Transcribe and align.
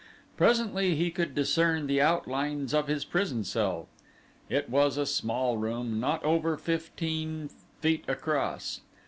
Presently 0.35 0.95
he 0.95 1.11
could 1.11 1.35
discern 1.35 1.85
the 1.85 2.01
outlines 2.01 2.73
of 2.73 2.87
his 2.87 3.05
prison 3.05 3.43
cell. 3.43 3.87
It 4.49 4.67
was 4.67 4.97
a 4.97 5.05
small 5.05 5.57
room, 5.59 5.99
not 5.99 6.23
over 6.23 6.57
fifteen 6.57 7.51
feet 7.81 8.05
across. 8.07 8.81